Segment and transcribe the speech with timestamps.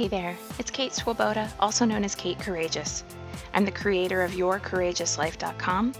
[0.00, 3.04] Hey there, it's Kate Swoboda, also known as Kate Courageous.
[3.52, 5.92] I'm the creator of YourCourageousLife.com,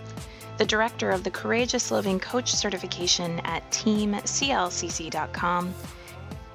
[0.57, 5.75] the director of the Courageous Living Coach certification at TeamCLCC.com,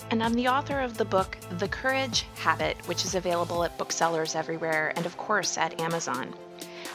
[0.09, 4.33] and I'm the author of the book The Courage Habit, which is available at booksellers
[4.33, 6.33] everywhere and, of course, at Amazon.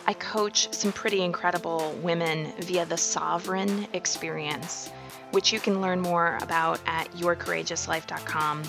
[0.08, 4.90] I coach some pretty incredible women via the Sovereign Experience,
[5.30, 8.64] which you can learn more about at YourCourageousLife.com.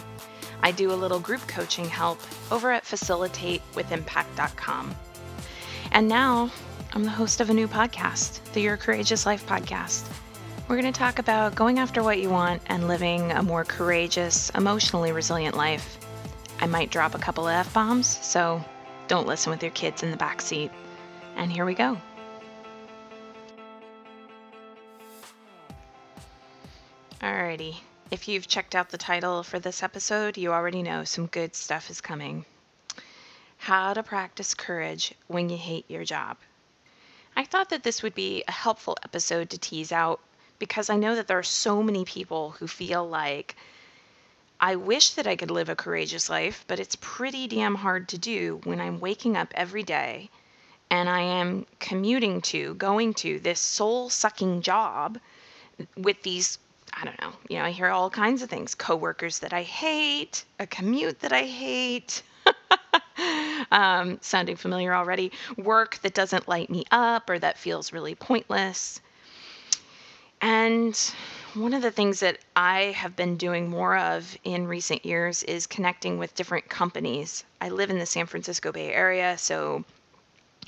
[0.64, 2.20] I do a little group coaching help
[2.52, 4.96] over at facilitatewithimpact.com.
[5.92, 6.52] And now
[6.94, 10.08] I'm the host of a new podcast, the Your Courageous Life podcast.
[10.68, 14.50] We're going to talk about going after what you want and living a more courageous,
[14.52, 15.98] emotionally resilient life.
[16.62, 18.64] I might drop a couple of F bombs, so
[19.08, 20.72] don't listen with your kids in the back seat.
[21.36, 21.98] And here we go.
[27.22, 27.76] Alrighty,
[28.12, 31.90] if you've checked out the title for this episode, you already know some good stuff
[31.90, 32.44] is coming.
[33.58, 36.36] How to practice courage when you hate your job.
[37.38, 40.20] I thought that this would be a helpful episode to tease out
[40.60, 43.56] because I know that there are so many people who feel like
[44.60, 48.18] I wish that I could live a courageous life, but it's pretty damn hard to
[48.18, 50.30] do when I'm waking up every day
[50.90, 55.18] and I am commuting to, going to this soul sucking job
[55.96, 56.60] with these
[56.94, 60.44] I don't know, you know, I hear all kinds of things coworkers that I hate,
[60.60, 62.22] a commute that I hate.
[63.72, 65.32] um, sounding familiar already.
[65.58, 69.00] Work that doesn't light me up or that feels really pointless.
[70.42, 70.98] And
[71.54, 75.68] one of the things that I have been doing more of in recent years is
[75.68, 77.44] connecting with different companies.
[77.60, 79.84] I live in the San Francisco Bay Area, so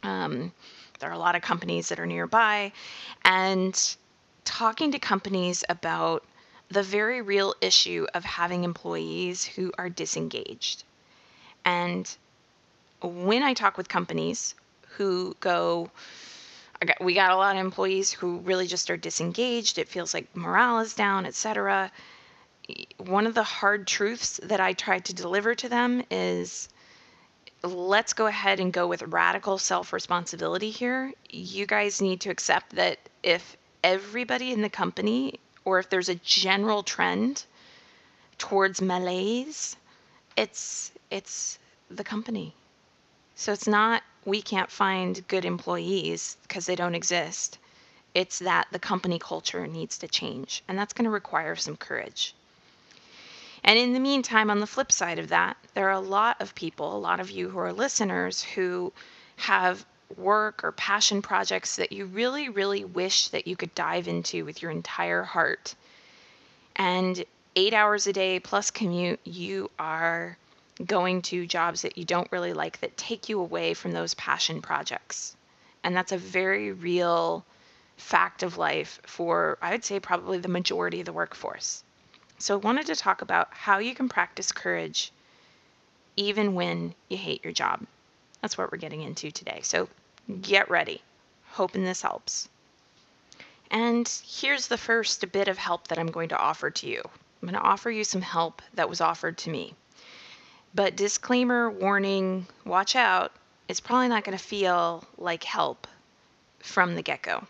[0.04, 0.52] um,
[1.00, 2.72] there are a lot of companies that are nearby.
[3.26, 3.96] And
[4.46, 6.24] talking to companies about
[6.70, 10.84] the very real issue of having employees who are disengaged.
[11.66, 12.10] And
[13.02, 14.56] when I talk with companies
[14.98, 15.90] who go,
[16.86, 20.36] got, we got a lot of employees who really just are disengaged, it feels like
[20.36, 21.92] morale is down, etc.
[22.98, 26.70] One of the hard truths that I try to deliver to them is
[27.62, 31.14] let's go ahead and go with radical self responsibility here.
[31.30, 36.16] You guys need to accept that if everybody in the company or if there's a
[36.16, 37.46] general trend
[38.38, 39.76] towards malaise,
[40.36, 42.54] it's it's the company.
[43.36, 47.58] So it's not we can't find good employees because they don't exist.
[48.14, 52.36] It's that the company culture needs to change, and that's going to require some courage.
[53.64, 56.54] And in the meantime, on the flip side of that, there are a lot of
[56.54, 58.92] people, a lot of you who are listeners, who
[59.38, 59.86] have
[60.18, 64.62] work or passion projects that you really, really wish that you could dive into with
[64.62, 65.76] your entire heart.
[66.76, 67.24] And
[67.56, 70.38] eight hours a day plus commute, you are
[70.86, 74.62] going to jobs that you don't really like that take you away from those passion
[74.62, 75.36] projects.
[75.84, 77.46] And that's a very real
[77.98, 81.84] fact of life for, I would say, probably the majority of the workforce.
[82.40, 85.12] So I wanted to talk about how you can practice courage
[86.16, 87.86] even when you hate your job.
[88.44, 89.62] That's what we're getting into today.
[89.64, 89.88] So
[90.42, 91.02] get ready.
[91.52, 92.50] Hoping this helps.
[93.72, 97.02] And here's the first bit of help that I'm going to offer to you.
[97.06, 99.74] I'm going to offer you some help that was offered to me.
[100.76, 103.32] But disclaimer, warning, watch out.
[103.70, 105.88] It's probably not going to feel like help
[106.60, 107.46] from the get go.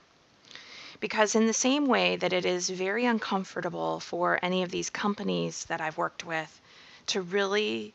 [1.00, 5.66] Because, in the same way that it is very uncomfortable for any of these companies
[5.66, 6.62] that I've worked with
[7.08, 7.94] to really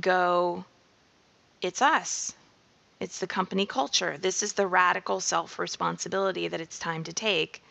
[0.00, 0.64] go,
[1.62, 2.34] it's us,
[3.00, 4.16] it's the company culture.
[4.18, 7.62] This is the radical self responsibility that it's time to take.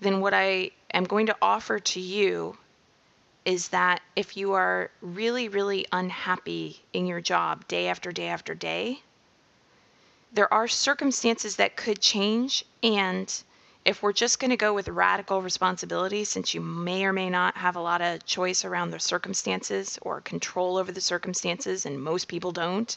[0.00, 2.56] Then, what I am going to offer to you
[3.44, 8.54] is that if you are really, really unhappy in your job day after day after
[8.54, 9.02] day,
[10.32, 12.64] there are circumstances that could change.
[12.82, 13.32] And
[13.86, 17.56] if we're just going to go with radical responsibility, since you may or may not
[17.56, 22.26] have a lot of choice around the circumstances or control over the circumstances, and most
[22.26, 22.96] people don't,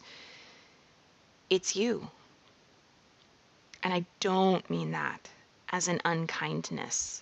[1.47, 2.09] it's you.
[3.83, 5.29] And I don't mean that
[5.71, 7.21] as an unkindness.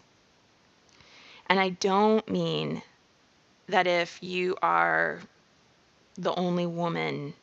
[1.50, 2.81] And I don't mean
[3.68, 5.19] that if you are
[6.18, 7.33] the only woman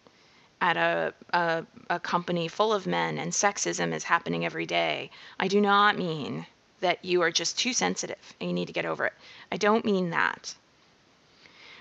[0.65, 5.47] at a, a, a, company full of men and sexism is happening every day, I
[5.47, 6.47] do not mean
[6.81, 9.13] that you are just too sensitive and you need to get over it.
[9.53, 10.55] I don't mean that.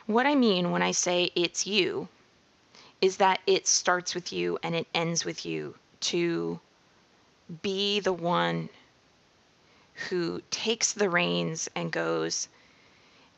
[0.06, 2.10] What I mean when I say it's you
[3.00, 5.76] is that it starts with you and it ends with you
[6.12, 6.60] to
[7.62, 8.68] be the one
[10.10, 12.50] who takes the reins and goes,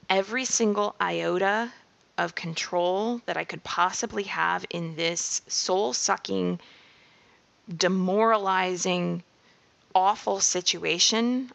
[0.09, 1.71] every single iota
[2.17, 6.59] of control that I could possibly have in this soul sucking,
[7.75, 9.23] demoralizing,
[9.93, 11.51] awful situation,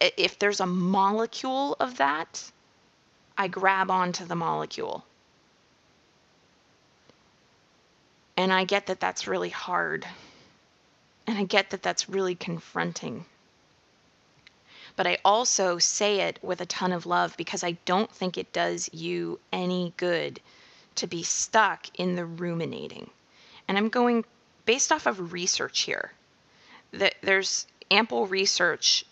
[0.00, 2.50] if there's a molecule of that,
[3.36, 5.04] I grab onto the molecule.
[8.36, 10.06] And I get that that's really hard.
[11.26, 13.24] And I get that that's really confronting.
[14.96, 18.52] But I also say it with a ton of love because I don't think it
[18.52, 20.40] does you any good
[20.96, 23.10] to be stuck in the ruminating.
[23.66, 24.24] And I'm going
[24.66, 26.12] based off of research here.
[26.92, 29.04] That there's ample research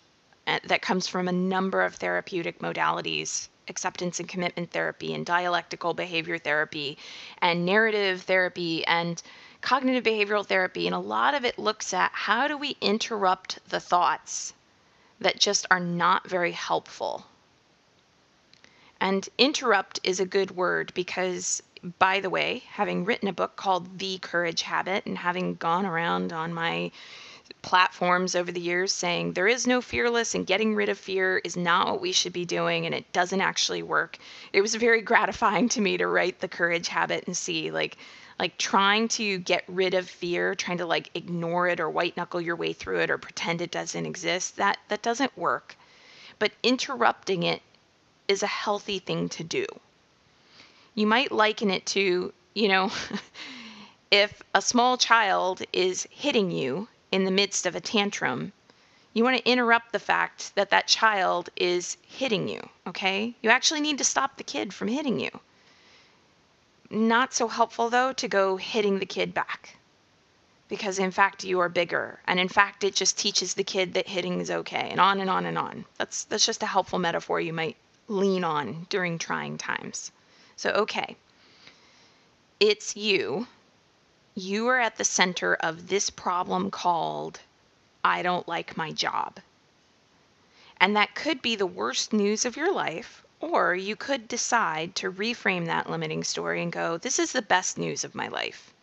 [0.47, 5.93] uh, that comes from a number of therapeutic modalities acceptance and commitment therapy and dialectical
[5.93, 6.97] behavior therapy
[7.41, 9.21] and narrative therapy and
[9.61, 13.79] cognitive behavioral therapy and a lot of it looks at how do we interrupt the
[13.79, 14.53] thoughts
[15.23, 17.25] that just are not very helpful
[19.03, 21.61] and interrupt is a good word because
[21.99, 26.31] by the way having written a book called the courage habit and having gone around
[26.31, 26.89] on my
[27.61, 31.57] platforms over the years saying there is no fearless and getting rid of fear is
[31.57, 34.17] not what we should be doing and it doesn't actually work.
[34.53, 37.97] It was very gratifying to me to write the courage habit and see like
[38.39, 42.41] like trying to get rid of fear, trying to like ignore it or white knuckle
[42.41, 44.57] your way through it or pretend it doesn't exist.
[44.57, 45.75] That that doesn't work.
[46.39, 47.61] But interrupting it
[48.27, 49.65] is a healthy thing to do.
[50.95, 52.91] You might liken it to, you know,
[54.11, 58.53] if a small child is hitting you in the midst of a tantrum,
[59.13, 63.35] you want to interrupt the fact that that child is hitting you, okay?
[63.41, 65.29] You actually need to stop the kid from hitting you.
[66.93, 69.77] Not so helpful, though, to go hitting the kid back.
[70.69, 72.19] Because in fact, you are bigger.
[72.27, 75.29] And in fact, it just teaches the kid that hitting is okay, and on and
[75.29, 75.85] on and on.
[75.97, 80.11] That's, that's just a helpful metaphor you might lean on during trying times.
[80.55, 81.17] So, okay.
[82.59, 83.47] It's you
[84.35, 87.39] you are at the center of this problem called
[88.03, 89.39] I don't like my job.
[90.77, 95.11] And that could be the worst news of your life, or you could decide to
[95.11, 98.73] reframe that limiting story and go, This is the best news of my life.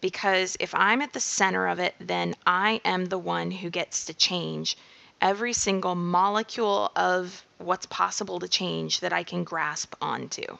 [0.00, 4.06] Because if I'm at the center of it, then I am the one who gets
[4.06, 4.78] to change
[5.20, 10.56] every single molecule of what's possible to change that I can grasp onto.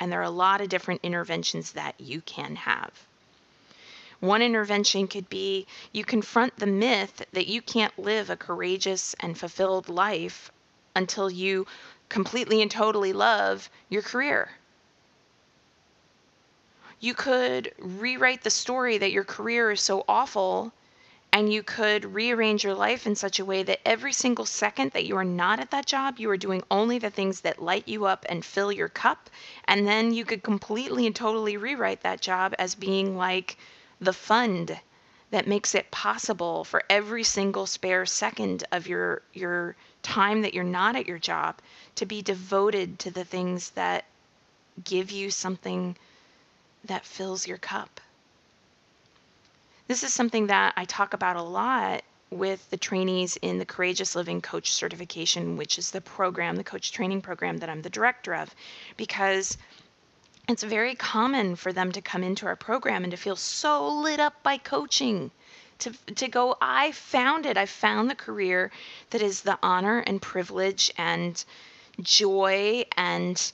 [0.00, 2.90] And there are a lot of different interventions that you can have.
[4.18, 9.38] One intervention could be you confront the myth that you can't live a courageous and
[9.38, 10.50] fulfilled life
[10.94, 11.66] until you
[12.08, 14.50] completely and totally love your career.
[17.00, 20.72] You could rewrite the story that your career is so awful
[21.34, 25.04] and you could rearrange your life in such a way that every single second that
[25.04, 28.04] you are not at that job, you are doing only the things that light you
[28.04, 29.28] up and fill your cup.
[29.64, 33.58] And then you could completely and totally rewrite that job as being like
[34.00, 34.78] the fund
[35.34, 40.62] that makes it possible for every single spare second of your your time that you're
[40.62, 41.58] not at your job
[41.96, 44.04] to be devoted to the things that
[44.84, 45.96] give you something
[46.84, 48.00] that fills your cup.
[49.88, 54.14] This is something that I talk about a lot with the trainees in the Courageous
[54.14, 58.36] Living Coach Certification, which is the program, the coach training program that I'm the director
[58.36, 58.54] of,
[58.96, 59.58] because
[60.46, 64.20] it's very common for them to come into our program and to feel so lit
[64.20, 65.30] up by coaching.
[65.80, 67.56] To, to go, I found it.
[67.56, 68.70] I found the career
[69.10, 71.42] that is the honor and privilege and
[72.00, 73.52] joy and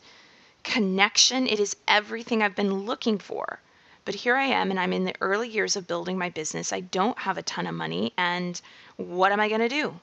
[0.63, 1.47] connection.
[1.47, 3.61] It is everything I've been looking for.
[4.05, 6.73] But here I am, and I'm in the early years of building my business.
[6.73, 8.61] I don't have a ton of money, and
[8.97, 10.01] what am I going to do?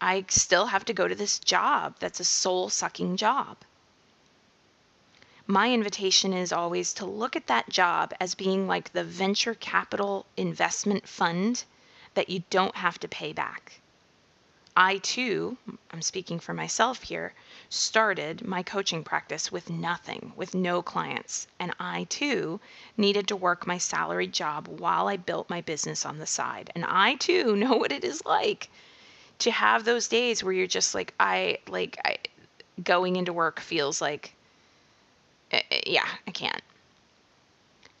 [0.00, 3.56] I still have to go to this job that's a soul sucking job.
[5.48, 10.26] My invitation is always to look at that job as being like the venture capital
[10.36, 11.62] investment fund
[12.14, 13.80] that you don't have to pay back.
[14.76, 15.56] I too,
[15.90, 17.32] I'm speaking for myself here,
[17.70, 21.46] started my coaching practice with nothing, with no clients.
[21.58, 22.60] And I too
[22.96, 26.70] needed to work my salaried job while I built my business on the side.
[26.74, 28.68] And I too know what it is like
[29.38, 32.18] to have those days where you're just like, I like, I,
[32.82, 34.35] going into work feels like,
[35.52, 36.62] Uh, uh, yeah, I can't.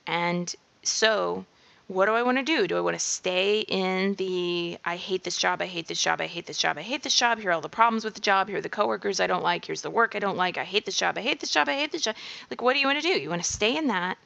[0.06, 1.44] And so,
[1.88, 2.66] what do I want to do?
[2.66, 6.20] Do I want to stay in the I hate this job, I hate this job,
[6.20, 7.38] I hate this job, I hate this job.
[7.38, 8.48] Here are all the problems with the job.
[8.48, 9.64] Here are the coworkers I don't like.
[9.64, 10.58] Here's the work I don't like.
[10.58, 12.16] I hate this job, I hate this job, I hate this job.
[12.50, 13.20] Like, what do you want to do?
[13.20, 14.18] You want to stay in that,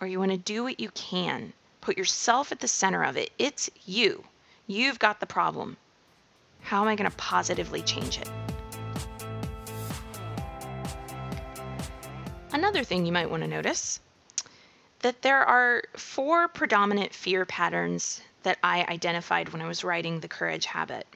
[0.00, 1.52] or you want to do what you can?
[1.80, 3.30] Put yourself at the center of it.
[3.38, 4.24] It's you.
[4.66, 5.76] You've got the problem.
[6.62, 8.28] How am I going to positively change it?
[12.52, 14.00] Another thing you might want to notice
[15.00, 20.28] that there are four predominant fear patterns that I identified when I was writing the
[20.28, 21.06] courage habit.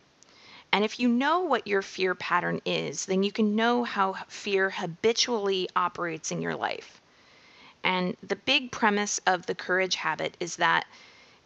[0.73, 4.71] And if you know what your fear pattern is, then you can know how fear
[4.71, 7.01] habitually operates in your life.
[7.83, 10.87] And the big premise of the courage habit is that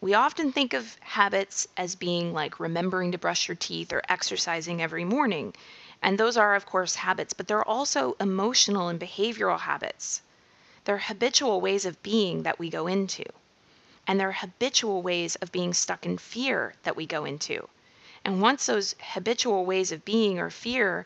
[0.01, 4.81] we often think of habits as being like remembering to brush your teeth or exercising
[4.81, 5.53] every morning.
[6.01, 10.21] And those are, of course, habits, but they're also emotional and behavioral habits.
[10.85, 13.25] They're habitual ways of being that we go into.
[14.07, 17.67] And they're habitual ways of being stuck in fear that we go into.
[18.23, 21.05] And once those habitual ways of being or fear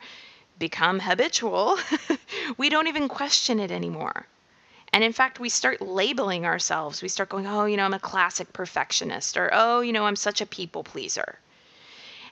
[0.59, 1.77] become habitual,
[2.57, 4.27] we don't even question it anymore.
[4.93, 7.01] And in fact, we start labeling ourselves.
[7.01, 10.15] We start going, oh, you know, I'm a classic perfectionist, or oh, you know, I'm
[10.15, 11.39] such a people pleaser.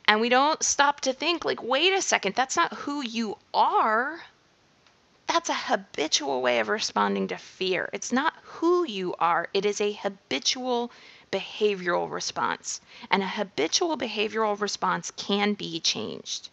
[0.06, 4.22] And we don't stop to think, like, wait a second, that's not who you are.
[5.28, 7.90] That's a habitual way of responding to fear.
[7.94, 10.92] It's not who you are, it is a habitual
[11.32, 12.82] behavioral response.
[13.10, 16.50] And a habitual behavioral response can be changed.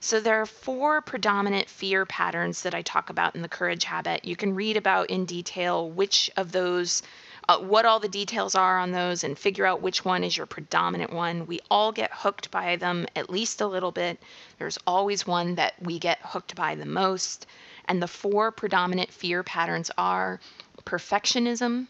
[0.00, 4.24] So there are four predominant fear patterns that I talk about in the courage habit.
[4.24, 7.02] You can read about in detail which of those
[7.48, 10.46] uh, what all the details are on those and figure out which one is your
[10.46, 11.46] predominant one.
[11.46, 14.20] We all get hooked by them at least a little bit.
[14.58, 17.46] There's always one that we get hooked by the most.
[17.86, 20.40] And the four predominant fear patterns are
[20.84, 21.86] perfectionism,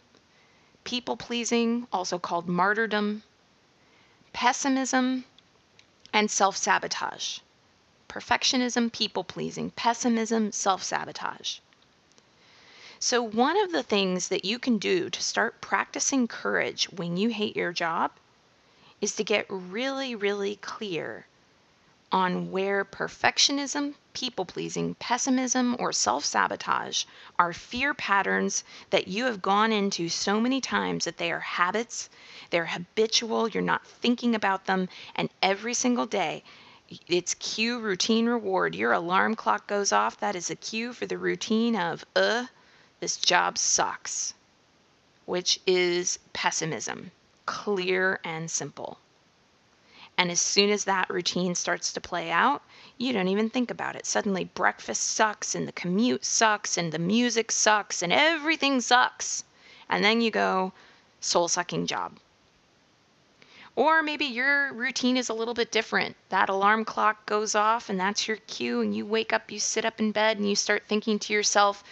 [0.82, 3.22] people pleasing, also called martyrdom,
[4.32, 5.24] pessimism,
[6.12, 7.38] and self sabotage
[8.14, 11.58] perfectionism, people pleasing, pessimism, self sabotage.
[13.00, 17.30] So, one of the things that you can do to start practicing courage when you
[17.30, 18.12] hate your job
[19.00, 21.26] is to get really, really clear
[22.12, 27.04] on where perfectionism, people pleasing, pessimism, or self sabotage
[27.36, 32.08] are fear patterns that you have gone into so many times that they are habits,
[32.50, 36.44] they're habitual, you're not thinking about them, and every single day
[37.08, 38.74] it's cue routine reward.
[38.76, 40.20] Your alarm clock goes off.
[40.20, 42.46] That is a cue for the routine of, uh,
[43.04, 44.32] this job sucks,
[45.26, 47.10] which is pessimism,
[47.44, 48.98] clear and simple.
[50.16, 52.62] And as soon as that routine starts to play out,
[52.96, 54.06] you don't even think about it.
[54.06, 59.44] Suddenly, breakfast sucks, and the commute sucks, and the music sucks, and everything sucks.
[59.90, 60.72] And then you go,
[61.20, 62.16] soul sucking job.
[63.76, 66.16] Or maybe your routine is a little bit different.
[66.30, 69.84] That alarm clock goes off and that's your cue, and you wake up, you sit
[69.84, 71.84] up in bed, and you start thinking to yourself,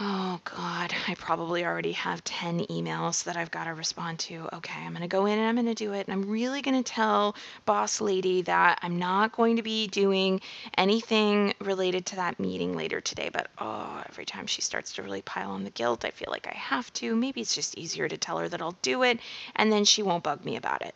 [0.00, 4.48] Oh God, I probably already have 10 emails that I've got to respond to.
[4.52, 6.06] Okay, I'm going to go in and I'm going to do it.
[6.06, 10.40] And I'm really going to tell boss lady that I'm not going to be doing
[10.76, 13.28] anything related to that meeting later today.
[13.32, 16.46] But oh, every time she starts to really pile on the guilt, I feel like
[16.46, 17.16] I have to.
[17.16, 19.18] Maybe it's just easier to tell her that I'll do it
[19.56, 20.94] and then she won't bug me about it.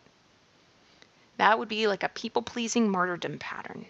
[1.39, 3.87] That would be like a people pleasing martyrdom pattern.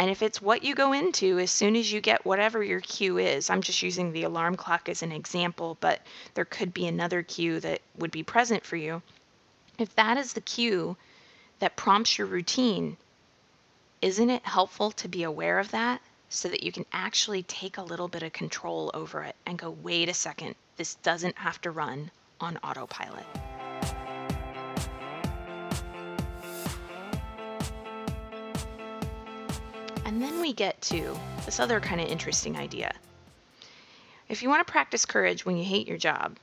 [0.00, 3.18] And if it's what you go into as soon as you get whatever your cue
[3.18, 6.00] is, I'm just using the alarm clock as an example, but
[6.32, 9.02] there could be another cue that would be present for you.
[9.76, 10.96] If that is the cue
[11.58, 12.96] that prompts your routine,
[14.00, 17.82] isn't it helpful to be aware of that so that you can actually take a
[17.82, 21.70] little bit of control over it and go, wait a second, this doesn't have to
[21.70, 23.26] run on autopilot?
[30.20, 32.92] And then we get to this other kind of interesting idea.
[34.28, 36.36] If you want to practice courage when you hate your job,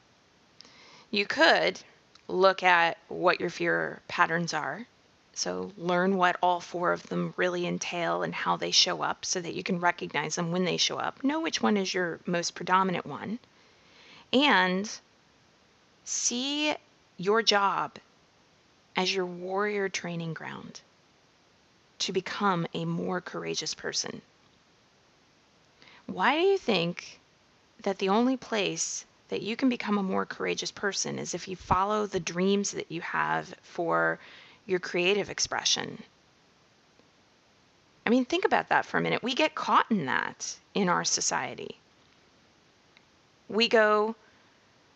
[1.12, 1.79] you could
[2.27, 4.88] look at what your fear patterns are.
[5.34, 9.39] So, learn what all four of them really entail and how they show up so
[9.41, 11.24] that you can recognize them when they show up.
[11.24, 13.38] Know which one is your most predominant one.
[14.34, 14.89] And
[16.03, 16.74] see
[17.17, 18.00] your job
[18.96, 20.81] as your warrior training ground
[21.99, 24.21] to become a more courageous person.
[26.05, 27.19] Why do you think
[27.83, 31.55] that the only place that you can become a more courageous person is if you
[31.55, 34.19] follow the dreams that you have for
[34.65, 36.01] your creative expression?
[38.05, 39.21] I mean, think about that for a minute.
[39.21, 41.77] We get caught in that in our society.
[43.49, 44.15] We go,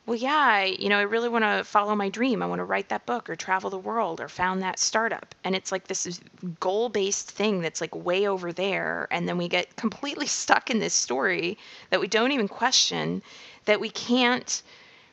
[0.08, 2.42] well, yeah, I, you know, I really want to follow my dream.
[2.42, 5.36] I want to write that book or travel the world or found that startup.
[5.44, 6.20] And it's like this
[6.60, 9.08] goal based thing that's like way over there.
[9.12, 11.58] And then we get completely stuck in this story
[11.92, 13.22] that we don't even question,
[13.66, 14.64] that we can't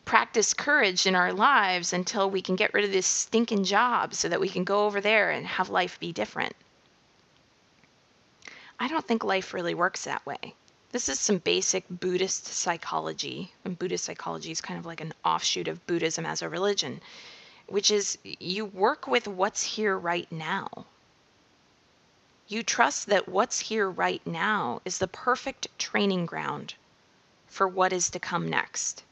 [0.06, 4.26] practice courage in our lives until we can get rid of this stinking job so
[4.26, 6.54] that we can go over there and have life be different.
[8.80, 10.54] I don't think life really works that way.
[10.98, 13.52] This is some basic Buddhist psychology.
[13.64, 17.00] And Buddhist psychology is kind of like an offshoot of Buddhism as a religion,
[17.68, 20.86] which is you work with what's here right now.
[22.48, 26.74] You trust that what's here right now is the perfect training ground
[27.46, 29.04] for what is to come next.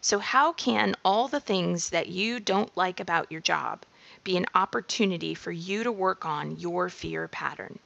[0.00, 3.84] So, how can all the things that you don't like about your job
[4.24, 7.78] be an opportunity for you to work on your fear pattern?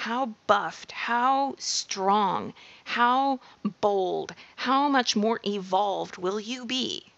[0.00, 2.52] How buffed, how strong,
[2.84, 3.40] how
[3.80, 7.12] bold, how much more evolved will you be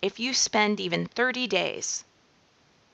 [0.00, 2.04] if you spend even 30 days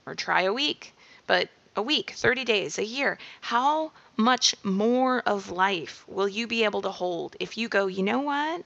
[0.07, 0.95] or try a week
[1.27, 6.65] but a week, 30 days, a year, how much more of life will you be
[6.65, 8.65] able to hold if you go, you know what?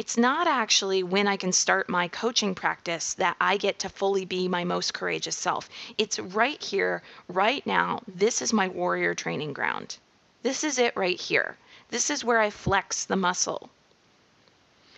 [0.00, 4.24] It's not actually when I can start my coaching practice that I get to fully
[4.24, 5.68] be my most courageous self.
[5.98, 8.00] It's right here, right now.
[8.08, 9.98] This is my warrior training ground.
[10.42, 11.58] This is it right here.
[11.90, 13.68] This is where I flex the muscle.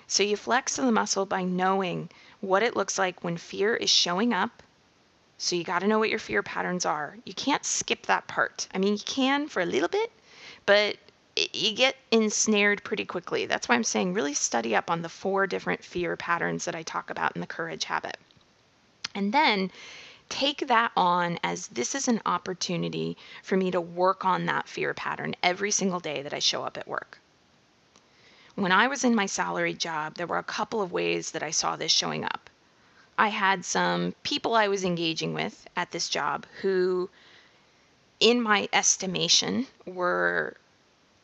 [0.07, 2.09] So you flex the muscle by knowing
[2.41, 4.63] what it looks like when fear is showing up
[5.37, 7.17] so you got to know what your fear patterns are.
[7.25, 8.69] You can't skip that part.
[8.73, 10.13] I mean, you can for a little bit,
[10.65, 10.97] but
[11.53, 13.47] you get ensnared pretty quickly.
[13.47, 16.83] That's why I'm saying really study up on the four different fear patterns that I
[16.83, 18.17] talk about in the courage habit.
[19.15, 19.71] And then
[20.29, 24.95] take that on as this is an opportunity for me to work on that fear
[24.95, 27.19] pattern every single day that I show up at work.
[28.55, 31.51] When I was in my salaried job, there were a couple of ways that I
[31.51, 32.51] saw this showing up.
[33.19, 37.11] I had some people I was engaging with at this job who,
[38.21, 40.57] in my estimation, were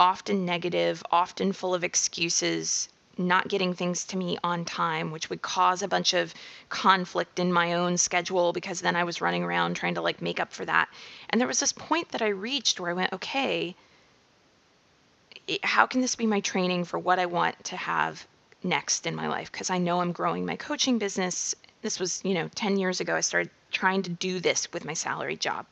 [0.01, 5.43] often negative, often full of excuses, not getting things to me on time, which would
[5.43, 6.33] cause a bunch of
[6.69, 10.39] conflict in my own schedule because then I was running around trying to like make
[10.39, 10.89] up for that.
[11.31, 13.75] And there was this point that I reached where I went, okay,
[15.63, 18.27] how can this be my training for what I want to have
[18.63, 19.51] next in my life?
[19.51, 23.15] Because I know I'm growing my coaching business this was, you know, 10 years ago,
[23.15, 25.67] I started trying to do this with my salary job.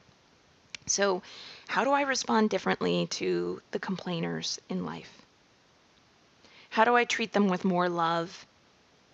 [0.86, 1.22] So,
[1.68, 5.22] how do I respond differently to the complainers in life?
[6.70, 8.46] How do I treat them with more love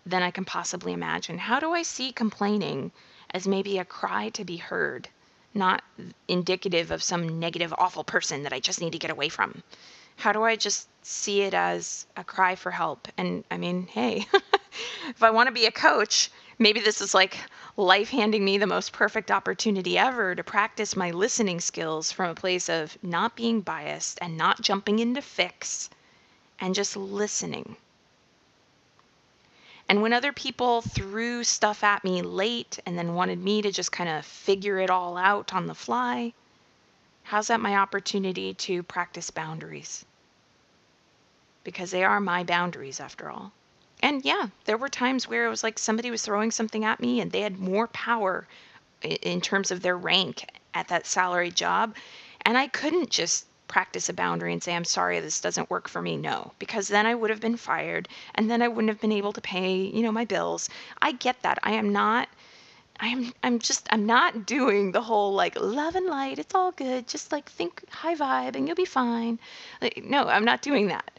[0.04, 1.38] than I can possibly imagine?
[1.38, 2.92] How do I see complaining
[3.30, 5.08] as maybe a cry to be heard,
[5.54, 5.82] not
[6.28, 9.62] indicative of some negative, awful person that I just need to get away from?
[10.16, 13.08] How do I just see it as a cry for help?
[13.16, 14.26] And I mean, hey,
[15.08, 17.38] if I want to be a coach, maybe this is like
[17.76, 22.34] life handing me the most perfect opportunity ever to practice my listening skills from a
[22.34, 25.88] place of not being biased and not jumping into fix
[26.60, 27.76] and just listening.
[29.88, 33.90] And when other people threw stuff at me late and then wanted me to just
[33.90, 36.32] kind of figure it all out on the fly,
[37.24, 40.04] how's that my opportunity to practice boundaries?
[41.64, 43.52] Because they are my boundaries after all.
[44.02, 47.20] And yeah, there were times where it was like somebody was throwing something at me
[47.20, 48.48] and they had more power
[49.02, 51.94] in terms of their rank at that salary job.
[52.44, 56.02] And I couldn't just practice a boundary and say, I'm sorry, this doesn't work for
[56.02, 56.16] me.
[56.16, 59.32] No, because then I would have been fired and then I wouldn't have been able
[59.34, 60.68] to pay, you know, my bills.
[61.00, 61.58] I get that.
[61.62, 62.28] I am not.
[63.00, 67.08] I'm I'm just I'm not doing the whole like love and light, it's all good.
[67.08, 69.38] Just like think high vibe and you'll be fine.
[69.80, 71.10] Like, no, I'm not doing that.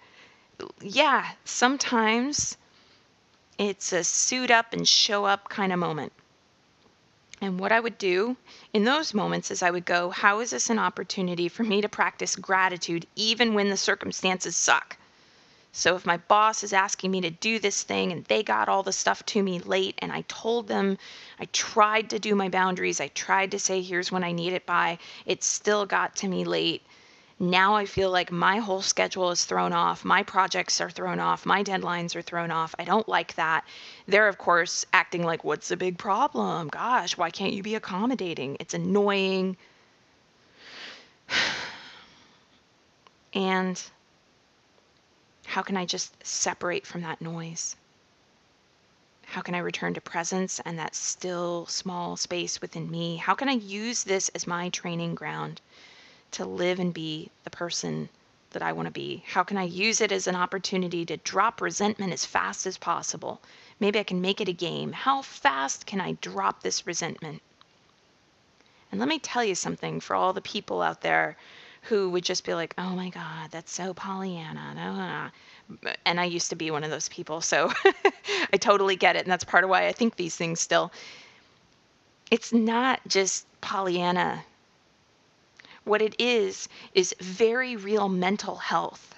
[0.82, 2.58] Yeah, sometimes
[3.58, 6.12] it's a suit up and show up kind of moment.
[7.42, 8.38] And what I would do
[8.72, 11.90] in those moments is I would go, How is this an opportunity for me to
[11.90, 14.98] practice gratitude even when the circumstances suck?
[15.76, 18.84] So if my boss is asking me to do this thing and they got all
[18.84, 21.00] the stuff to me late and I told them
[21.40, 24.68] I tried to do my boundaries, I tried to say here's when I need it
[24.68, 26.84] by, it still got to me late.
[27.50, 30.06] Now I feel like my whole schedule is thrown off.
[30.06, 31.46] My projects are thrown off.
[31.46, 32.74] My deadlines are thrown off.
[32.80, 33.66] I don't like that.
[34.08, 36.70] They're, of course, acting like, what's the big problem?
[36.70, 38.56] Gosh, why can't you be accommodating?
[38.62, 39.58] It's annoying.
[43.36, 43.82] And
[45.46, 47.76] how can I just separate from that noise?
[49.26, 53.18] How can I return to presence and that still small space within me?
[53.18, 55.62] How can I use this as my training ground
[56.34, 58.10] to live and be the person
[58.52, 59.24] that I want to be?
[59.28, 63.42] How can I use it as an opportunity to drop resentment as fast as possible?
[63.80, 64.92] Maybe I can make it a game.
[64.92, 67.42] How fast can I drop this resentment?
[68.92, 71.36] And let me tell you something for all the people out there
[71.84, 75.32] who would just be like, oh my God, that's so Pollyanna.
[76.06, 77.42] And I used to be one of those people.
[77.42, 77.72] So
[78.54, 79.24] I totally get it.
[79.24, 80.92] And that's part of why I think these things still.
[82.32, 84.44] It's not just Pollyanna
[85.86, 89.16] What it is, is very real mental health.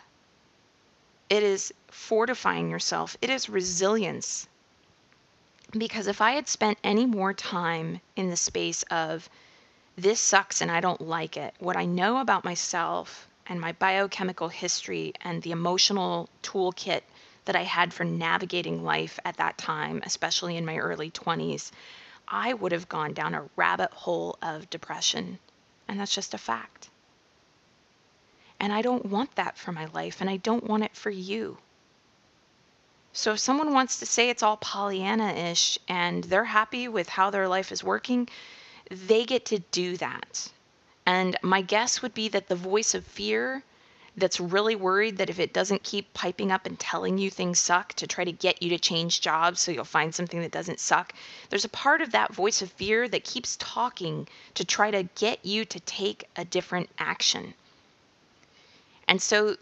[1.29, 4.47] It is fortifying yourself, it is resilience.
[5.71, 9.29] Because if I had spent any more time in the space of
[9.95, 14.49] this sucks and I don't like it, what I know about myself and my biochemical
[14.49, 17.01] history and the emotional toolkit
[17.45, 21.71] that I had for navigating life at that time, especially in my early 20s,
[22.27, 25.39] I would have gone down a rabbit hole of depression.
[25.87, 26.89] And that's just a fact.
[28.59, 31.57] And I don't want that for my life, and I don't want it for you.
[33.13, 37.29] So if someone wants to say it's all Pollyanna ish and they're happy with how
[37.29, 38.27] their life is working,
[38.89, 40.51] they get to do that.
[41.05, 43.63] And my guess would be that the voice of fear
[44.17, 47.93] that's really worried that if it doesn't keep piping up and telling you things suck
[47.93, 51.13] to try to get you to change jobs so you'll find something that doesn't suck,
[51.49, 55.45] there's a part of that voice of fear that keeps talking to try to get
[55.45, 57.53] you to take a different action.
[59.07, 59.57] And so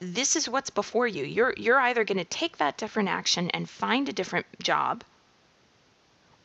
[0.00, 1.24] this is what's before you.
[1.24, 5.04] You're you're either going to take that different action and find a different job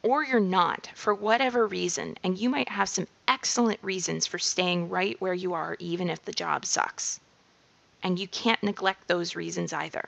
[0.01, 4.89] or you're not for whatever reason and you might have some excellent reasons for staying
[4.89, 7.19] right where you are even if the job sucks
[8.03, 10.07] and you can't neglect those reasons either.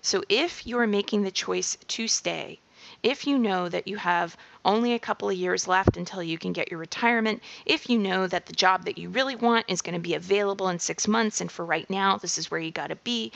[0.00, 2.60] So if you are making the choice to stay,
[3.02, 6.52] if you know that you have only a couple of years left until you can
[6.52, 9.94] get your retirement, if you know that the job that you really want is going
[9.94, 12.88] to be available in six months, and for right now, this is where you got
[12.88, 13.32] to be,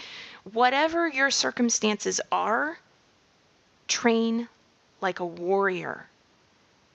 [0.52, 2.78] whatever your circumstances are,
[3.88, 4.48] train
[5.00, 6.06] like a warrior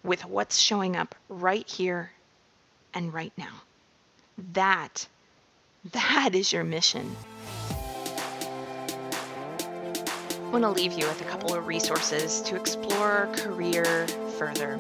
[0.04, 2.12] with what's showing up right here
[2.94, 3.62] and right now.
[4.54, 5.08] That
[5.92, 7.16] that is your mission.
[9.60, 14.78] I want to leave you with a couple of resources to explore career further.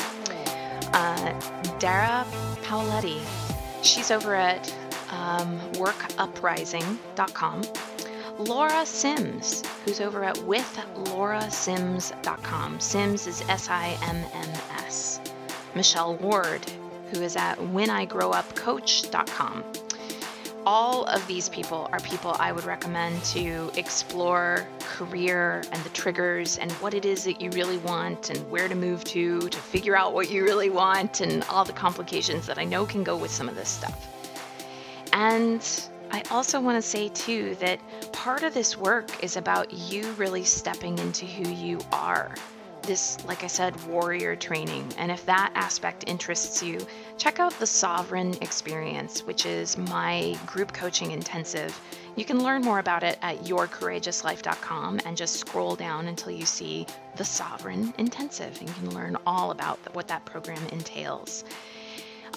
[0.94, 1.34] Uh,
[1.80, 2.26] Dara
[2.64, 3.22] Paoletti,
[3.84, 4.74] she's over at
[5.12, 7.62] um, workuprising.com.
[8.40, 12.80] Laura Simms, who's over at withlaurasimms.com.
[12.80, 15.20] Simms is S I M M S.
[15.74, 16.66] Michelle Ward,
[17.12, 19.64] who is at whenigrowupcoach.com
[20.66, 26.58] all of these people are people I would recommend to explore career and the triggers
[26.58, 29.96] and what it is that you really want and where to move to to figure
[29.96, 33.32] out what you really want and all the complications that I know can go with
[33.32, 34.12] some of this stuff.
[35.14, 35.62] And
[36.12, 37.80] I also want to say too that
[38.12, 42.34] part of this work is about you really stepping into who you are
[42.86, 44.88] this, like I said, warrior training.
[44.98, 46.86] And if that aspect interests you,
[47.18, 51.80] check out the Sovereign Experience, which is my group coaching intensive.
[52.16, 56.88] You can learn more about it at yourcourageouslife.com and just scroll down until you see
[57.18, 58.58] the Sovereign Intensive.
[58.60, 61.44] And you can learn all about what that program entails.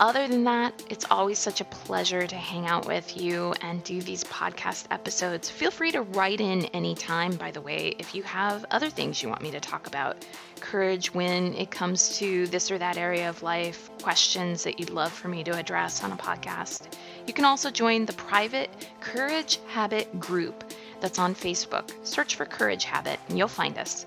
[0.00, 4.00] Other than that, it's always such a pleasure to hang out with you and do
[4.00, 5.50] these podcast episodes.
[5.50, 9.28] Feel free to write in anytime, by the way, if you have other things you
[9.28, 10.24] want me to talk about.
[10.61, 15.12] Courage when it comes to this or that area of life, questions that you'd love
[15.12, 16.87] for me to address on a podcast.
[17.26, 20.62] You can also join the private Courage Habit group
[21.00, 21.90] that's on Facebook.
[22.06, 24.06] Search for Courage Habit and you'll find us.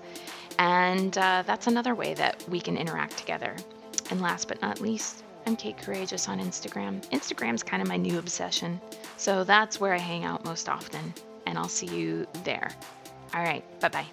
[0.58, 3.54] And uh, that's another way that we can interact together.
[4.10, 7.04] And last but not least, I'm Kate Courageous on Instagram.
[7.10, 8.80] Instagram's kind of my new obsession,
[9.16, 11.12] so that's where I hang out most often,
[11.46, 12.70] and I'll see you there.
[13.34, 14.06] All right, bye bye.